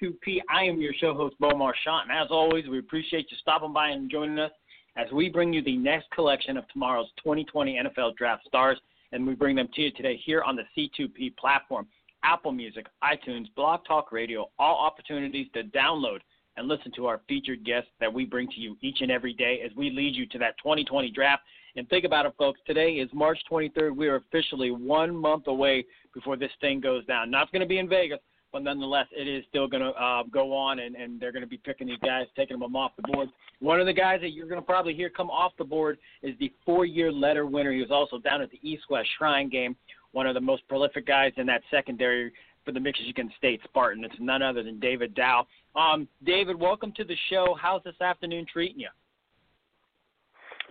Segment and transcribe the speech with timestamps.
[0.00, 0.40] P2P.
[0.50, 2.02] I am your show host, Bo Marchionte.
[2.02, 4.52] And as always, we appreciate you stopping by and joining us
[4.96, 8.78] as we bring you the next collection of tomorrow's 2020 NFL Draft Stars.
[9.12, 11.86] And we bring them to you today here on the C2P platform
[12.24, 16.18] Apple Music, iTunes, Blog Talk Radio, all opportunities to download
[16.56, 19.60] and listen to our featured guests that we bring to you each and every day
[19.64, 21.42] as we lead you to that 2020 draft.
[21.76, 22.60] And think about it, folks.
[22.66, 23.96] Today is March 23rd.
[23.96, 27.30] We are officially one month away before this thing goes down.
[27.30, 28.20] Not going to be in Vegas,
[28.54, 31.48] but nonetheless, it is still going to uh, go on, and, and they're going to
[31.48, 33.28] be picking these guys, taking them off the board.
[33.58, 36.38] One of the guys that you're going to probably hear come off the board is
[36.38, 37.72] the four-year letter winner.
[37.72, 39.74] He was also down at the East-West Shrine game,
[40.12, 42.32] one of the most prolific guys in that secondary
[42.64, 44.04] for the Michigan State Spartan.
[44.04, 45.48] It's none other than David Dowell.
[45.74, 47.56] Um, David, welcome to the show.
[47.60, 48.88] How's this afternoon treating you?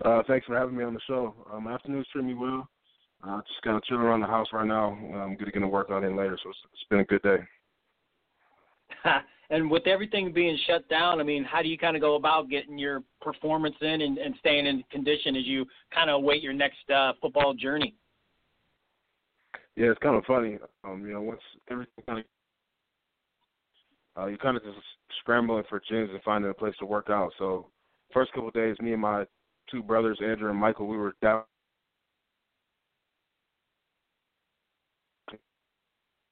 [0.02, 1.34] Uh, thanks for having me on the show.
[1.52, 2.66] Um, afternoon's treating me well.
[3.22, 4.92] Uh, just kind of chilling around the house right now.
[4.92, 7.44] I'm going to get a workout in later, so it's, it's been a good day.
[9.50, 12.48] and with everything being shut down, I mean, how do you kind of go about
[12.48, 16.52] getting your performance in and, and staying in condition as you kind of await your
[16.52, 17.94] next uh, football journey?
[19.76, 20.58] Yeah, it's kind of funny.
[20.84, 22.24] Um, you know, once everything kind of
[24.16, 24.76] uh, you're kind of just
[25.20, 27.32] scrambling for gyms and finding a place to work out.
[27.38, 27.66] So,
[28.12, 29.24] first couple of days, me and my
[29.70, 31.42] two brothers, Andrew and Michael, we were down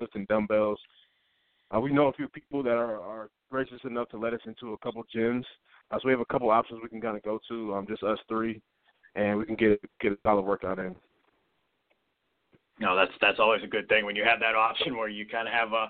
[0.00, 0.78] lifting dumbbells.
[1.74, 4.74] Uh, we know a few people that are, are gracious enough to let us into
[4.74, 5.44] a couple gyms.
[5.90, 8.02] Uh, so we have a couple options we can kind of go to, um, just
[8.02, 8.60] us three,
[9.14, 10.94] and we can get get a solid workout in.
[12.80, 15.46] No, that's that's always a good thing when you have that option where you kind
[15.46, 15.86] of have uh,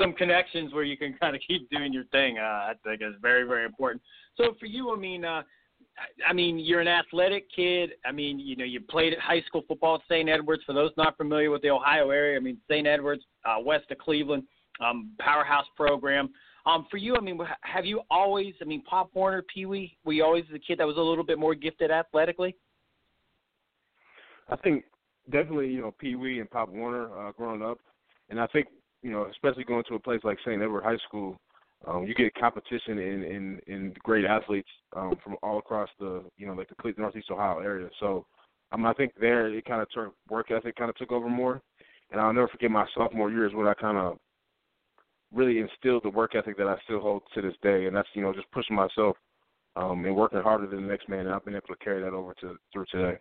[0.00, 2.38] some connections where you can kind of keep doing your thing.
[2.38, 4.02] Uh, I think is very very important.
[4.36, 5.42] So for you, I mean, uh,
[6.26, 7.92] I mean, you're an athletic kid.
[8.04, 10.28] I mean, you know, you played at high school football at St.
[10.28, 10.62] Edwards.
[10.64, 12.86] For those not familiar with the Ohio area, I mean, St.
[12.86, 14.44] Edwards, uh, west of Cleveland,
[14.80, 16.30] um, powerhouse program.
[16.66, 18.54] Um, for you, I mean, have you always?
[18.60, 21.24] I mean, Pop Warner, Pee Wee, were you always the kid that was a little
[21.24, 22.56] bit more gifted athletically?
[24.48, 24.84] I think
[25.30, 27.78] definitely, you know, Pee Wee and Pop Warner uh, growing up,
[28.30, 28.66] and I think,
[29.02, 30.60] you know, especially going to a place like St.
[30.60, 31.38] Edward High School,
[31.86, 36.46] um, you get competition in in, in great athletes um, from all across the, you
[36.46, 37.88] know, like the Northeast Ohio area.
[38.00, 38.26] So,
[38.72, 41.60] um, I think there it kind of turned work ethic kind of took over more,
[42.10, 44.18] and I'll never forget my sophomore year is when I kind of
[45.32, 48.22] really instilled the work ethic that I still hold to this day, and that's you
[48.22, 49.16] know just pushing myself
[49.76, 52.12] um, and working harder than the next man, and I've been able to carry that
[52.12, 53.18] over to through today.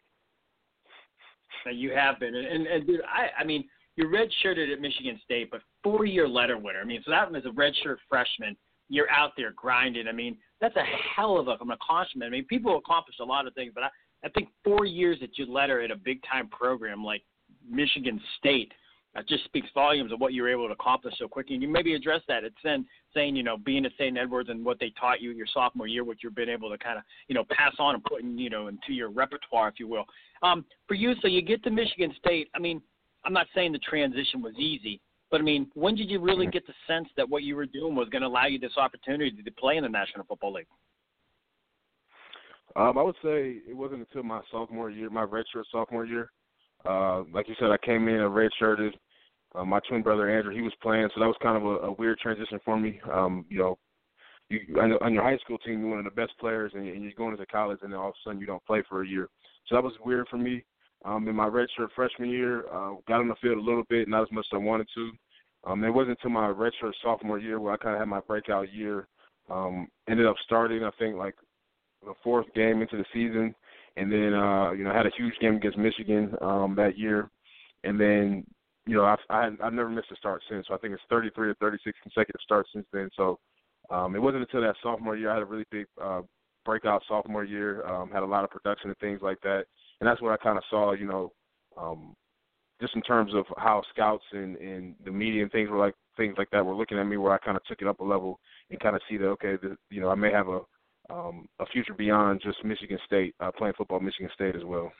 [1.65, 5.19] And you have been, and, and, and dude, I, I mean, you're redshirted at Michigan
[5.23, 6.79] State, but four-year letter winner.
[6.79, 8.55] I mean, so that was a redshirt freshman.
[8.87, 10.07] You're out there grinding.
[10.07, 10.83] I mean, that's a
[11.15, 12.27] hell of a, an accomplishment.
[12.27, 13.89] I mean, people accomplish a lot of things, but I,
[14.23, 17.23] I think four years at you letter at a big-time program like
[17.67, 18.71] Michigan State
[19.15, 21.55] that just speaks volumes of what you were able to accomplish so quickly.
[21.55, 22.43] And you maybe address that.
[22.43, 24.17] It's then saying, you know, being at St.
[24.17, 26.77] Edwards and what they taught you in your sophomore year, what you've been able to
[26.77, 29.75] kind of, you know, pass on and put in, you know, into your repertoire, if
[29.79, 30.03] you will.
[30.43, 32.49] Um, for you, so you get to Michigan State.
[32.53, 32.81] I mean,
[33.23, 34.99] I'm not saying the transition was easy,
[35.31, 37.95] but I mean, when did you really get the sense that what you were doing
[37.95, 40.67] was going to allow you this opportunity to play in the National Football League?
[42.75, 46.31] Um, I would say it wasn't until my sophomore year, my redshirt sophomore year.
[46.85, 48.91] Uh, like you said, I came in a redshirted.
[49.55, 51.91] Uh, my twin brother Andrew, he was playing, so that was kind of a, a
[51.93, 52.99] weird transition for me.
[53.11, 53.77] Um, you know,
[54.49, 54.59] you
[55.01, 57.31] on, your high school team, you're one of the best players, and, and you're going
[57.31, 59.29] into college, and then all of a sudden you don't play for a year.
[59.67, 60.63] So that was weird for me.
[61.03, 64.23] Um, in my redshirt freshman year, uh, got on the field a little bit, not
[64.23, 65.11] as much as I wanted to.
[65.65, 68.73] Um, it wasn't until my redshirt sophomore year where I kind of had my breakout
[68.73, 69.07] year.
[69.49, 71.35] Um, ended up starting, I think, like
[72.03, 73.53] the fourth game into the season,
[73.95, 77.29] and then uh, you know had a huge game against Michigan um, that year,
[77.83, 78.45] and then
[78.85, 80.67] you know I've I, I've never missed a start since.
[80.67, 83.09] So I think it's 33 or 36 consecutive starts since then.
[83.15, 83.39] So
[83.89, 86.21] um, it wasn't until that sophomore year I had a really big uh,
[86.63, 87.85] breakout sophomore year.
[87.85, 89.65] Um, had a lot of production and things like that,
[89.99, 90.93] and that's what I kind of saw.
[90.93, 91.31] You know,
[91.77, 92.15] um,
[92.81, 96.35] just in terms of how scouts and, and the media and things were like things
[96.37, 98.39] like that were looking at me, where I kind of took it up a level
[98.69, 100.59] and kind of see that okay, the, you know, I may have a
[101.09, 104.91] um, a future beyond just Michigan State, uh, playing football Michigan State as well.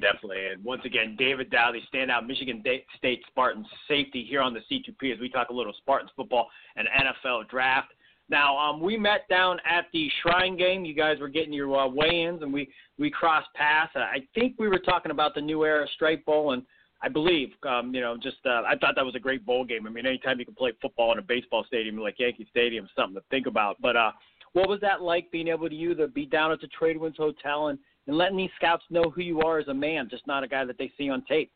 [0.00, 0.46] Definitely.
[0.52, 2.62] And once again, David Dowell, standout Michigan
[2.96, 6.88] State Spartans safety here on the C2P as we talk a little Spartans football and
[6.88, 7.92] NFL draft.
[8.28, 10.84] Now, um, we met down at the Shrine game.
[10.86, 13.92] You guys were getting your uh, weigh-ins, and we we crossed paths.
[13.94, 16.62] I think we were talking about the New Era Stripe Bowl, and
[17.02, 19.86] I believe, um, you know, just uh, I thought that was a great bowl game.
[19.86, 23.16] I mean, anytime you can play football in a baseball stadium like Yankee Stadium, something
[23.16, 23.76] to think about.
[23.82, 24.12] But uh,
[24.52, 27.68] what was that like being able to you to be down at the Tradewinds Hotel
[27.68, 30.48] and and letting these scouts know who you are as a man, just not a
[30.48, 31.50] guy that they see on tape?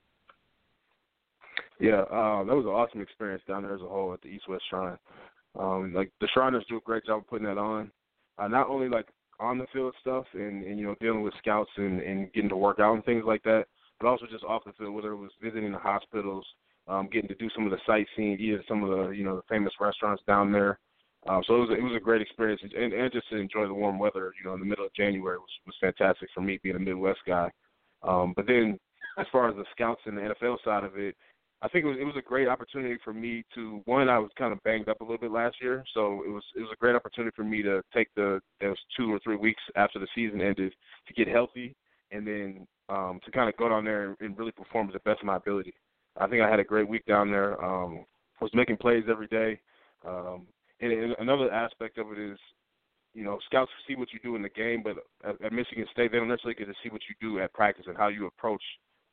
[1.78, 4.48] Yeah, uh, that was an awesome experience down there as a whole at the East
[4.48, 4.96] West Shrine.
[5.58, 7.90] Um, like the Shriners do a great job of putting that on.
[8.38, 9.06] Uh, not only like
[9.40, 12.56] on the field stuff and, and you know dealing with scouts and, and getting to
[12.56, 13.64] work out and things like that,
[14.00, 16.46] but also just off the field, whether it was visiting the hospitals,
[16.88, 19.36] um, getting to do some of the sightseeing, eat at some of the you know
[19.36, 20.78] the famous restaurants down there.
[21.28, 23.74] Um, so it was it was a great experience, and, and just to enjoy the
[23.74, 26.76] warm weather, you know, in the middle of January was was fantastic for me being
[26.76, 27.50] a Midwest guy.
[28.02, 28.78] Um, but then,
[29.18, 31.16] as far as the scouts and the NFL side of it,
[31.62, 34.08] I think it was it was a great opportunity for me to one.
[34.08, 36.60] I was kind of banged up a little bit last year, so it was it
[36.60, 39.98] was a great opportunity for me to take the those two or three weeks after
[39.98, 40.72] the season ended
[41.08, 41.74] to get healthy,
[42.12, 45.20] and then um, to kind of go down there and really perform to the best
[45.20, 45.74] of my ability.
[46.18, 47.62] I think I had a great week down there.
[47.62, 48.04] Um,
[48.40, 49.58] was making plays every day.
[50.06, 50.46] Um,
[50.80, 52.38] and, another aspect of it is,
[53.14, 54.96] you know, scouts see what you do in the game, but
[55.28, 57.86] at, at Michigan State, they don't necessarily get to see what you do at practice
[57.88, 58.62] and how you approach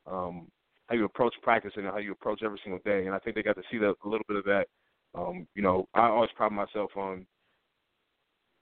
[0.05, 0.47] um,
[0.87, 3.05] how you approach practice and how you approach every single day.
[3.05, 4.65] And I think they got to see that a little bit of that.
[5.15, 7.25] Um, you know, I always pride myself on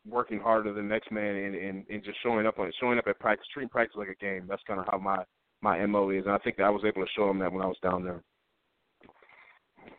[0.08, 2.98] working harder than the next man and, and, and just showing up on it, showing
[2.98, 4.46] up at practice, treating practice like a game.
[4.48, 5.24] That's kind of how my
[5.62, 7.62] my mo is, and I think that I was able to show them that when
[7.62, 8.24] I was down there.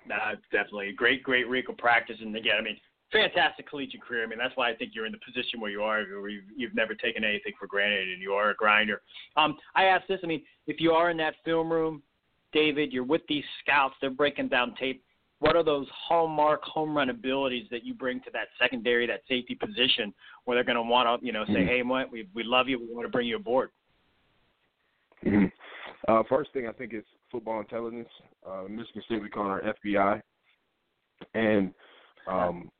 [0.08, 2.76] Nah, definitely great, great week of practice, and again, I mean,
[3.12, 4.24] fantastic collegiate career.
[4.24, 6.44] I mean, that's why I think you're in the position where you are, where you've,
[6.56, 9.02] you've never taken anything for granted, and you are a grinder.
[9.36, 10.20] Um, I ask this.
[10.24, 12.02] I mean, if you are in that film room,
[12.52, 15.02] David, you're with these scouts, they're breaking down tape.
[15.38, 19.54] What are those hallmark home run abilities that you bring to that secondary, that safety
[19.54, 21.68] position, where they're going to want to, you know, say, mm-hmm.
[21.68, 22.12] "Hey, what?
[22.12, 22.78] We we love you.
[22.78, 23.70] We want to bring you aboard."
[25.26, 25.46] Mm-hmm.
[26.06, 28.08] Uh, first thing I think is football intelligence.
[28.48, 30.22] Uh, Michigan State we call it our FBI,
[31.34, 31.72] and
[32.28, 32.70] um,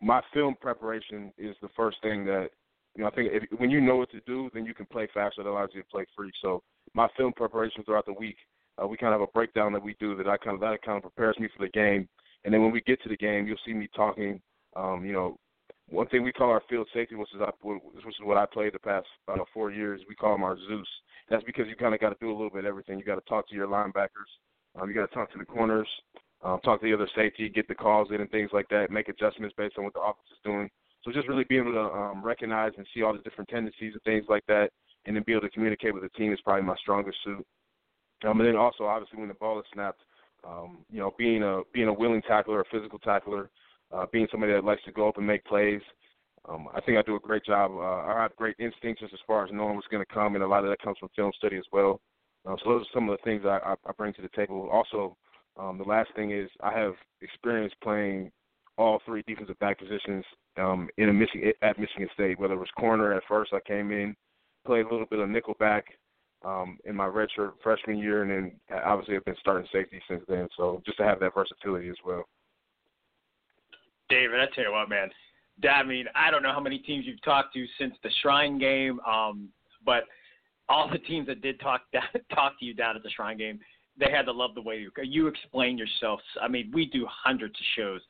[0.00, 2.48] my film preparation is the first thing that
[2.94, 3.08] you know.
[3.08, 5.42] I think if, when you know what to do, then you can play faster.
[5.42, 6.32] That allows you to play free.
[6.42, 6.62] So
[6.94, 8.36] my film preparation throughout the week,
[8.82, 10.82] uh, we kind of have a breakdown that we do that I kind of that
[10.82, 12.08] kind of prepares me for the game.
[12.44, 14.40] And then when we get to the game, you'll see me talking.
[14.74, 15.36] Um, you know,
[15.88, 18.72] one thing we call our field safety, which is, I, which is what I played
[18.72, 20.00] the past uh, four years.
[20.08, 20.88] We call them our Zeus.
[21.28, 22.98] That's because you kind of got to do a little bit of everything.
[22.98, 24.30] You got to talk to your linebackers.
[24.80, 25.88] Um, you got to talk to the corners
[26.42, 29.08] um, talk to the other safety, get the calls in and things like that, make
[29.08, 30.70] adjustments based on what the offense is doing.
[31.02, 34.02] So just really being able to um, recognize and see all the different tendencies and
[34.02, 34.70] things like that,
[35.06, 37.44] and then be able to communicate with the team is probably my strongest suit.
[38.24, 40.02] Um, and then also, obviously, when the ball is snapped,
[40.46, 43.50] um, you know, being a being a willing tackler, a physical tackler,
[43.92, 45.80] uh, being somebody that likes to go up and make plays.
[46.48, 47.70] Um, I think I do a great job.
[47.72, 50.48] Uh, I have great instincts as far as knowing what's going to come, and a
[50.48, 52.00] lot of that comes from film study as well.
[52.46, 54.68] Uh, so those are some of the things I, I, I bring to the table.
[54.72, 55.16] Also,
[55.60, 58.30] um, the last thing is I have experience playing
[58.78, 60.24] all three defensive back positions
[60.56, 62.38] um, in a Michigan at Michigan State.
[62.38, 64.16] Whether it was corner at first, I came in,
[64.64, 65.84] played a little bit of nickel back
[66.44, 70.48] um, in my redshirt freshman year, and then obviously I've been starting safety since then.
[70.56, 72.24] So just to have that versatility as well.
[74.08, 75.10] David, I tell you what, man.
[75.70, 78.98] I mean, I don't know how many teams you've talked to since the Shrine game,
[79.00, 79.50] um,
[79.84, 80.04] but
[80.70, 81.82] all the teams that did talk
[82.34, 83.60] talk to you down at the Shrine game,
[83.98, 86.20] they had to love the way you you explain yourself.
[86.40, 88.00] I mean, we do hundreds of shows,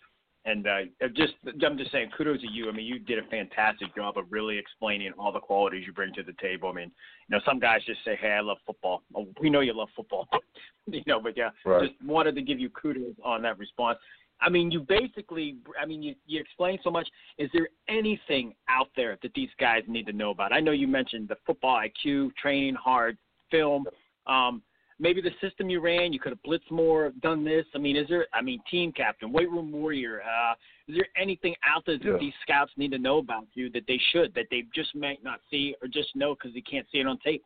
[0.44, 0.80] and uh,
[1.14, 1.34] just
[1.64, 2.68] I'm just saying, kudos to you.
[2.68, 6.14] I mean, you did a fantastic job of really explaining all the qualities you bring
[6.14, 6.68] to the table.
[6.68, 6.92] I mean,
[7.28, 9.88] you know, some guys just say, "Hey, I love football." Oh, we know you love
[9.96, 10.28] football,
[10.86, 11.88] you know, but yeah, right.
[11.88, 13.98] just wanted to give you kudos on that response.
[14.42, 17.08] I mean, you basically, I mean, you you explain so much.
[17.38, 20.52] Is there anything out there that these guys need to know about?
[20.52, 23.18] I know you mentioned the football IQ, training hard,
[23.50, 23.84] film.
[24.26, 24.62] Um,
[25.00, 27.64] maybe the system you ran, you could have blitzed more, done this.
[27.74, 28.26] I mean, is there?
[28.32, 30.20] I mean, team captain, weight room warrior.
[30.22, 30.52] Uh,
[30.86, 32.16] is there anything out there that yeah.
[32.20, 35.40] these scouts need to know about you that they should, that they just might not
[35.50, 37.44] see or just know because they can't see it on tape?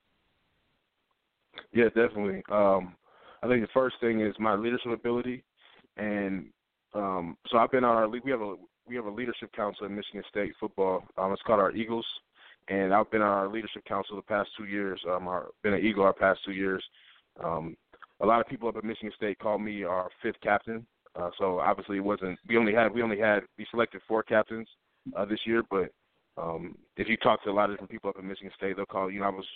[1.73, 2.43] Yeah, definitely.
[2.51, 2.95] Um,
[3.43, 5.45] I think the first thing is my leadership ability,
[5.97, 6.47] and
[6.95, 8.25] um, so I've been on our league.
[8.25, 8.57] We have a
[8.87, 11.05] we have a leadership council in Michigan State football.
[11.17, 12.07] Um, it's called our Eagles,
[12.69, 15.01] and I've been on our leadership council the past two years.
[15.09, 16.83] Um, I've been an Eagle our past two years,
[17.43, 17.77] um,
[18.21, 20.87] a lot of people up at Michigan State call me our fifth captain.
[21.17, 22.39] Uh, so obviously it wasn't.
[22.49, 24.69] We only had we only had we selected four captains
[25.17, 25.91] uh, this year, but
[26.37, 28.87] um, if you talk to a lot of different people up in Michigan State, they'll
[28.87, 29.47] call you know I was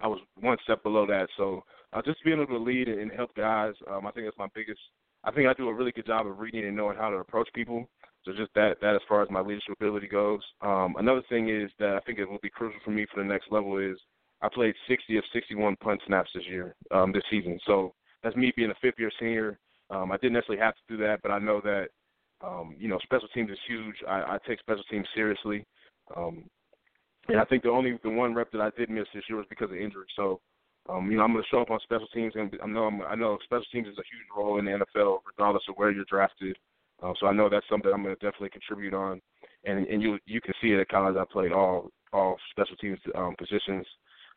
[0.00, 1.28] I was one step below that.
[1.36, 4.48] So uh, just being able to lead and help guys, um, I think that's my
[4.54, 4.80] biggest.
[5.24, 7.48] I think I do a really good job of reading and knowing how to approach
[7.54, 7.88] people.
[8.24, 10.40] So just that that as far as my leadership ability goes.
[10.60, 13.28] Um, another thing is that I think it will be crucial for me for the
[13.28, 13.98] next level is
[14.40, 17.58] I played 60 of 61 punt snaps this year, um, this season.
[17.66, 19.58] So that's me being a fifth year senior.
[19.90, 21.88] Um, I didn't necessarily have to do that, but I know that
[22.44, 23.96] um, you know special teams is huge.
[24.06, 25.64] I, I take special teams seriously,
[26.16, 26.44] um,
[27.28, 29.46] and I think the only the one rep that I did miss this year was
[29.48, 30.06] because of injury.
[30.14, 30.40] So
[30.88, 33.02] um, you know I'm going to show up on special teams, and I know I'm,
[33.02, 36.04] I know special teams is a huge role in the NFL, regardless of where you're
[36.04, 36.56] drafted.
[37.02, 39.20] Um, so I know that's something I'm going to definitely contribute on,
[39.64, 41.16] and and you you can see it at college.
[41.16, 43.86] I played all all special teams um, positions.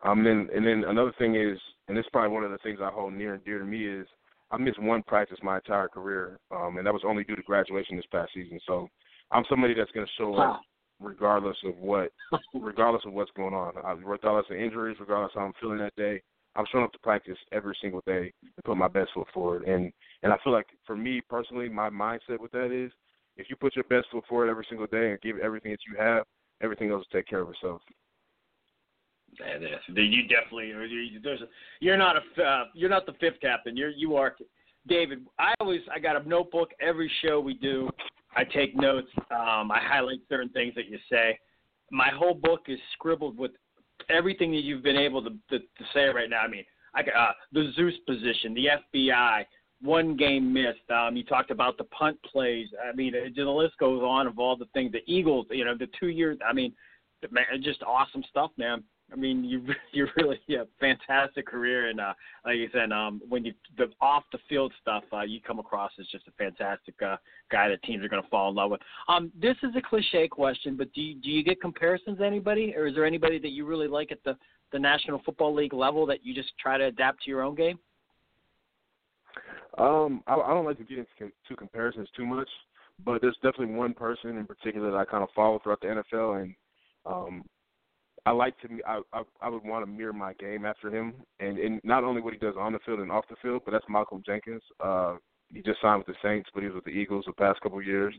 [0.03, 2.57] Um, and then and then another thing is, and this is probably one of the
[2.59, 4.07] things I hold near and dear to me is
[4.51, 7.95] I missed one practice my entire career, um, and that was only due to graduation
[7.95, 8.59] this past season.
[8.67, 8.89] So
[9.31, 10.61] I'm somebody that's going to show up
[10.99, 12.11] regardless of what,
[12.53, 15.95] regardless of what's going on, I, regardless of injuries, regardless of how I'm feeling that
[15.95, 16.21] day.
[16.55, 19.63] I'm showing up to practice every single day and put my best foot forward.
[19.63, 19.91] And
[20.23, 22.91] and I feel like for me personally, my mindset with that is,
[23.37, 25.95] if you put your best foot forward every single day and give everything that you
[25.97, 26.25] have,
[26.61, 27.81] everything else will take care of itself.
[29.39, 29.69] That is.
[29.87, 30.73] You definitely
[31.23, 31.45] there's a,
[31.79, 33.77] you're not a uh, you're not the fifth captain.
[33.77, 34.35] You're you are
[34.87, 35.25] David.
[35.39, 37.89] I always I got a notebook every show we do.
[38.35, 39.09] I take notes.
[39.31, 41.39] Um, I highlight certain things that you say.
[41.91, 43.51] My whole book is scribbled with
[44.09, 46.41] everything that you've been able to to, to say right now.
[46.41, 49.45] I mean, I uh, the Zeus position, the FBI,
[49.81, 50.89] one game missed.
[50.93, 52.67] Um, you talked about the punt plays.
[52.87, 54.91] I mean, the list goes on of all the things.
[54.91, 56.37] The Eagles, you know, the two years.
[56.47, 56.73] I mean,
[57.61, 58.83] just awesome stuff, man.
[59.11, 62.13] I mean, you you really yeah, fantastic career, and uh,
[62.45, 65.91] like you said, um, when you the off the field stuff, uh, you come across
[65.99, 67.17] as just a fantastic uh,
[67.51, 68.81] guy that teams are going to fall in love with.
[69.07, 72.73] Um, this is a cliche question, but do you, do you get comparisons to anybody,
[72.75, 74.37] or is there anybody that you really like at the
[74.71, 77.77] the National Football League level that you just try to adapt to your own game?
[79.77, 82.49] Um, I, I don't like to get into to comparisons too much,
[83.05, 86.41] but there's definitely one person in particular that I kind of follow throughout the NFL,
[86.41, 86.55] and
[87.05, 87.43] um,
[88.25, 91.57] I like to I I, I would want to mirror my game after him, and
[91.57, 93.85] and not only what he does on the field and off the field, but that's
[93.89, 94.61] Malcolm Jenkins.
[94.79, 95.15] Uh,
[95.53, 97.79] he just signed with the Saints, but he was with the Eagles the past couple
[97.79, 98.13] of years.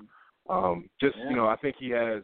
[0.51, 1.31] Um, just yeah.
[1.31, 2.23] you know, I think he has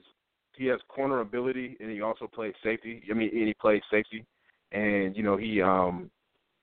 [0.56, 3.02] he has corner ability, and he also plays safety.
[3.10, 4.24] I mean, and he plays safety,
[4.72, 6.10] and you know he um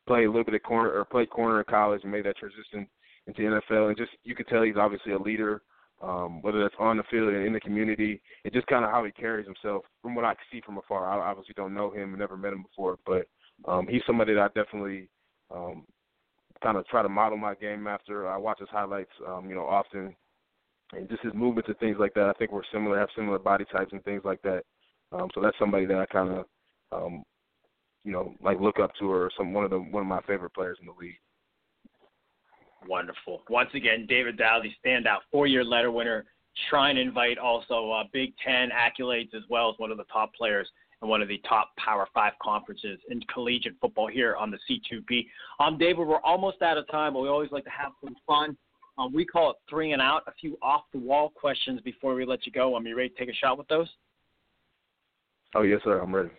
[0.07, 2.87] played a little bit of corner or played corner in college and made that transition
[3.27, 5.61] into the NFL, and just you could tell he's obviously a leader
[6.05, 9.03] um, whether that's on the field and in the community, and just kind of how
[9.03, 9.83] he carries himself.
[10.01, 12.97] From what I see from afar, I obviously don't know him never met him before,
[13.05, 13.27] but
[13.67, 15.09] um, he's somebody that I definitely
[15.53, 15.85] um,
[16.61, 18.27] kind of try to model my game after.
[18.27, 20.15] I watch his highlights, um, you know, often,
[20.93, 22.25] and just his movements and things like that.
[22.29, 24.63] I think we're similar, have similar body types and things like that.
[25.11, 26.45] Um, so that's somebody that I kind of,
[26.91, 27.23] um,
[28.03, 30.53] you know, like look up to, or some one of the one of my favorite
[30.53, 31.17] players in the league.
[32.87, 33.43] Wonderful.
[33.49, 36.25] Once again, David Dowell, standout four-year letter winner.
[36.69, 40.67] Shrine invite also uh, Big Ten accolades as well as one of the top players
[41.01, 45.27] in one of the top Power Five conferences in collegiate football here on the C2P.
[45.59, 48.57] Um, David, we're almost out of time, but we always like to have some fun.
[48.97, 50.23] Um, we call it three and out.
[50.27, 52.75] A few off-the-wall questions before we let you go.
[52.75, 53.89] Um, you ready to take a shot with those?
[55.53, 55.99] Oh yes, sir.
[55.99, 56.29] I'm ready.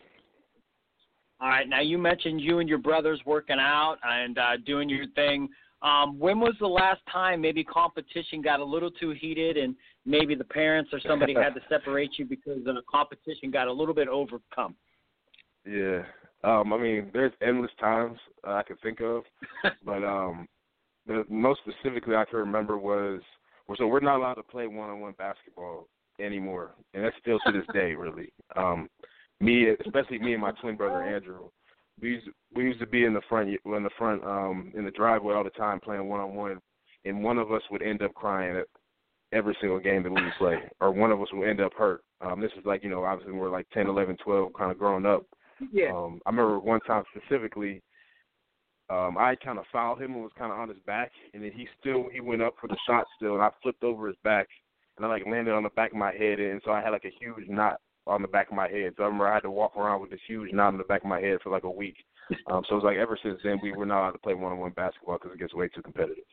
[1.40, 1.68] All right.
[1.68, 5.48] Now you mentioned you and your brothers working out and uh, doing your thing.
[5.82, 10.34] Um, when was the last time maybe competition got a little too heated and maybe
[10.34, 14.08] the parents or somebody had to separate you because the competition got a little bit
[14.08, 14.74] overcome?
[15.66, 16.02] Yeah.
[16.44, 19.24] Um, I mean, there's endless times uh, I can think of,
[19.84, 20.46] but um,
[21.06, 23.20] the most specifically I can remember was
[23.76, 25.88] so we're not allowed to play one-on-one basketball
[26.20, 28.32] anymore, and that's still to this day, really.
[28.54, 28.88] Um,
[29.40, 31.48] me, especially me and my twin brother Andrew,
[32.00, 34.90] we used we used to be in the front in the front um in the
[34.90, 36.60] driveway all the time playing one on one,
[37.04, 38.66] and one of us would end up crying at
[39.32, 42.02] every single game that we would play, or one of us would end up hurt.
[42.20, 45.06] Um, this is like you know obviously we're like ten, eleven, twelve, kind of growing
[45.06, 45.24] up.
[45.72, 45.92] Yeah.
[45.94, 47.82] Um, I remember one time specifically,
[48.90, 51.52] um, I kind of fouled him and was kind of on his back, and then
[51.54, 54.46] he still he went up for the shot still, and I flipped over his back,
[54.96, 57.06] and I like landed on the back of my head, and so I had like
[57.06, 58.94] a huge knot on the back of my head.
[58.96, 61.02] So I remember I had to walk around with this huge knot on the back
[61.02, 61.96] of my head for like a week.
[62.50, 64.72] Um, so it was like ever since then we were not allowed to play one-on-one
[64.72, 66.24] basketball because it gets way too competitive.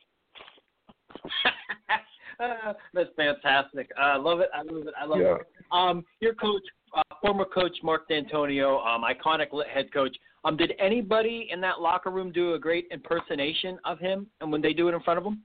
[2.40, 3.90] uh, that's fantastic.
[3.98, 4.48] I uh, love it.
[4.54, 4.94] I love it.
[5.00, 5.36] I love yeah.
[5.36, 5.46] it.
[5.70, 6.62] Um, your coach,
[6.96, 10.16] uh, former coach Mark Dantonio, um, iconic head coach.
[10.44, 14.26] Um, did anybody in that locker room do a great impersonation of him?
[14.40, 15.42] And when they do it in front of him?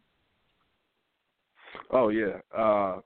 [1.92, 2.40] Oh yeah.
[2.56, 3.00] Uh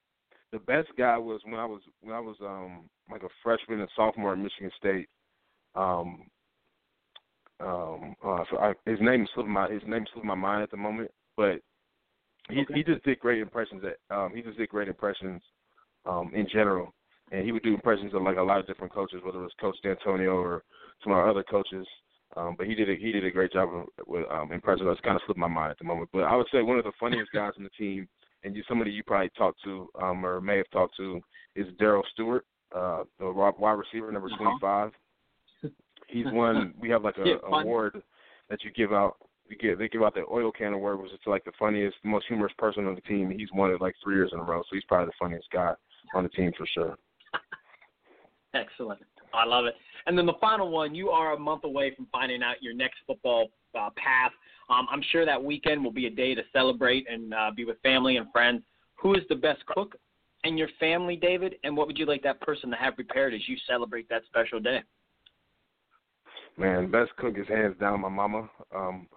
[0.54, 3.90] the best guy was when I was when I was um like a freshman and
[3.96, 5.10] sophomore at Michigan State.
[5.76, 6.28] Um
[7.60, 10.78] um uh so I, his name slipped my his name slipped my mind at the
[10.78, 11.56] moment, but
[12.50, 12.74] he okay.
[12.76, 15.42] he just did great impressions at um he just did great impressions
[16.06, 16.94] um in general.
[17.32, 19.52] And he would do impressions of like a lot of different coaches, whether it was
[19.60, 20.64] Coach Dantonio or
[21.04, 21.88] some of our other coaches.
[22.36, 23.70] Um, but he did a, he did a great job
[24.06, 24.88] with um, impressions.
[24.88, 26.10] That's kind of slipped my mind at the moment.
[26.12, 28.08] But I would say one of the funniest guys on the team
[28.44, 31.22] and you, somebody you probably talked to um, or may have talked to
[31.56, 32.46] is Darrell Stewart,
[32.76, 34.58] uh, the wide receiver number uh-huh.
[34.60, 34.92] 25.
[36.08, 36.74] He's one.
[36.80, 38.02] We have like a yeah, award
[38.50, 39.16] that you give out.
[39.50, 42.26] You get they give out the oil can award, which is like the funniest, most
[42.28, 43.34] humorous person on the team.
[43.38, 45.74] He's won it like three years in a row, so he's probably the funniest guy
[46.14, 46.98] on the team for sure.
[48.54, 49.02] Excellent.
[49.34, 49.74] I love it.
[50.06, 52.98] And then the final one, you are a month away from finding out your next
[53.08, 54.32] football uh, path.
[54.70, 57.82] Um, I'm sure that weekend will be a day to celebrate and uh, be with
[57.82, 58.64] family and friends.
[58.96, 59.96] Who is the best cook
[60.44, 61.56] in your family, David?
[61.64, 64.60] And what would you like that person to have prepared as you celebrate that special
[64.60, 64.82] day?
[66.58, 68.50] Man, best cook is hands down my mama.
[68.74, 69.08] Um,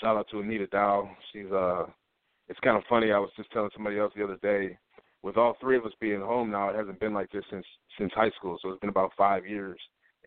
[0.00, 1.10] shout out to Anita Dowell.
[1.32, 1.84] She's uh,
[2.48, 3.12] it's kind of funny.
[3.12, 4.78] I was just telling somebody else the other day.
[5.22, 7.66] With all three of us being home now, it hasn't been like this since
[7.98, 8.58] since high school.
[8.62, 9.78] So it's been about five years.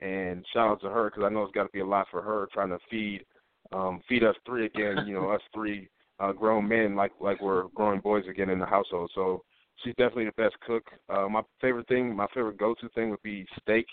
[0.02, 2.22] And shout out to her because I know it's got to be a lot for
[2.22, 3.24] her trying to feed
[3.72, 5.06] um, feed us three again.
[5.06, 8.66] You know, us three uh, grown men like like we're growing boys again in the
[8.66, 9.12] household.
[9.16, 9.44] So
[9.84, 10.84] she's definitely the best cook.
[11.10, 13.88] Uh, my favorite thing, my favorite go-to thing would be steak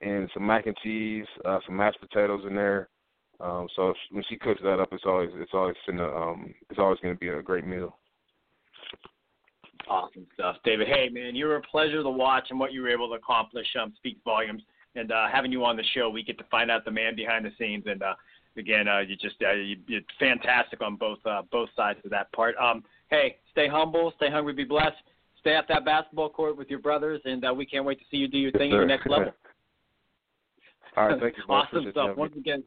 [0.00, 2.88] and some mac and cheese, uh, some mashed potatoes in there.
[3.40, 6.98] Um, so when she cooks that up, it's always it's always gonna um, it's always
[7.00, 7.98] gonna be a great meal.
[9.88, 10.88] Awesome stuff, David.
[10.88, 13.66] Hey, man, you were a pleasure to watch, and what you were able to accomplish
[13.80, 14.62] um, speaks volumes.
[14.94, 17.44] And uh, having you on the show, we get to find out the man behind
[17.44, 18.14] the scenes, and uh,
[18.56, 22.32] again, uh, you just uh, you, you're fantastic on both uh, both sides of that
[22.32, 22.54] part.
[22.56, 24.96] Um, hey, stay humble, stay hungry, be blessed.
[25.40, 28.16] Stay at that basketball court with your brothers, and uh, we can't wait to see
[28.16, 29.32] you do your thing at your next level.
[30.96, 31.42] All right, thank you.
[31.48, 32.16] awesome stuff.
[32.16, 32.64] Once again,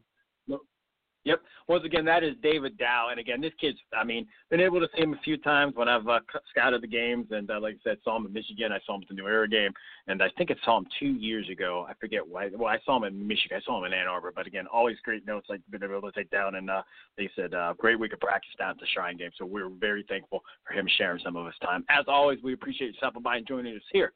[1.24, 1.42] Yep.
[1.68, 3.78] Once again, that is David Dowell, and again, this kid's.
[3.92, 6.86] I mean, been able to see him a few times when I've uh, scouted the
[6.86, 8.72] games, and uh, like I said, saw him in Michigan.
[8.72, 9.72] I saw him at the New Era game,
[10.06, 11.86] and I think I saw him two years ago.
[11.88, 12.48] I forget why.
[12.56, 13.58] Well, I saw him in Michigan.
[13.60, 16.12] I saw him in Ann Arbor, but again, always great notes I've been able to
[16.12, 16.54] take down.
[16.54, 16.82] And uh,
[17.16, 19.30] they said uh, great week of practice down at the Shrine game.
[19.36, 21.84] So we're very thankful for him sharing some of his time.
[21.90, 24.12] As always, we appreciate you stopping by and joining us here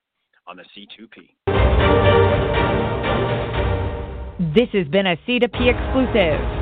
[0.46, 1.28] on the C2P.
[4.54, 6.61] This has been a C2P exclusive.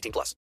[0.00, 0.34] 18 plus.